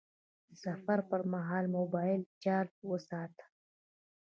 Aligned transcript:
د 0.47 0.49
سفر 0.63 0.99
پر 1.09 1.21
مهال 1.33 1.65
موبایل 1.77 2.21
چارج 2.43 2.71
وساته.. 2.91 3.45